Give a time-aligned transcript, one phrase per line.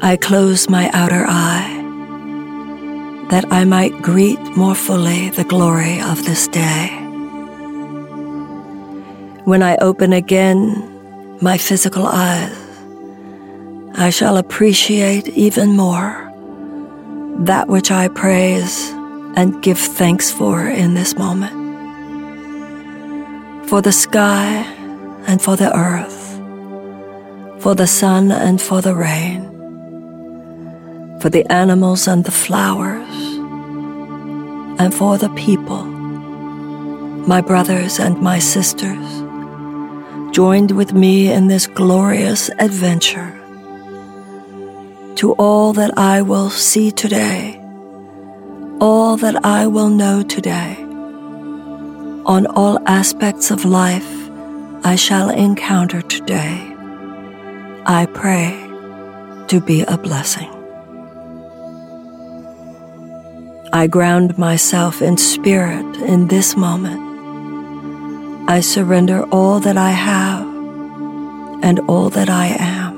[0.00, 1.74] I close my outer eye
[3.30, 6.88] that I might greet more fully the glory of this day.
[9.44, 12.56] When I open again my physical eyes,
[13.94, 16.30] I shall appreciate even more
[17.40, 18.90] that which I praise
[19.34, 21.58] and give thanks for in this moment.
[23.68, 24.62] For the sky
[25.26, 26.38] and for the earth,
[27.60, 29.57] for the sun and for the rain,
[31.20, 33.14] for the animals and the flowers,
[34.80, 39.22] and for the people, my brothers and my sisters,
[40.32, 43.34] joined with me in this glorious adventure
[45.16, 47.60] to all that I will see today,
[48.80, 50.76] all that I will know today.
[52.26, 54.30] On all aspects of life
[54.84, 56.72] I shall encounter today,
[57.84, 58.52] I pray
[59.48, 60.57] to be a blessing.
[63.72, 67.00] I ground myself in spirit in this moment.
[68.48, 70.46] I surrender all that I have
[71.62, 72.88] and all that I am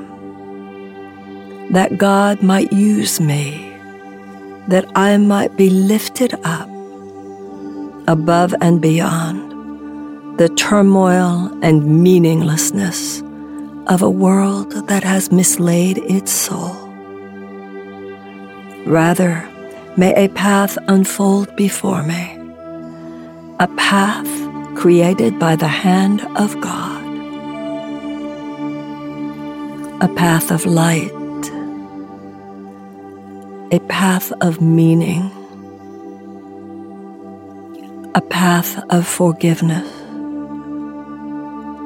[1.71, 3.73] that God might use me,
[4.67, 6.67] that I might be lifted up
[8.07, 13.21] above and beyond the turmoil and meaninglessness
[13.87, 16.75] of a world that has mislaid its soul.
[18.85, 19.47] Rather,
[19.97, 22.37] may a path unfold before me,
[23.59, 24.29] a path
[24.75, 27.01] created by the hand of God,
[30.01, 31.11] a path of light
[33.71, 35.31] a path of meaning,
[38.13, 40.00] a path of forgiveness,